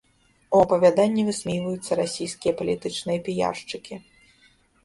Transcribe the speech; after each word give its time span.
У 0.55 0.59
апавяданні 0.65 1.25
высмейваюцца 1.27 1.99
расійскія 2.01 2.57
палітычныя 2.63 3.19
піяршчыкі. 3.29 3.95